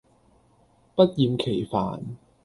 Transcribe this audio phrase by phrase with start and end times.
[0.95, 1.99] 不厭其煩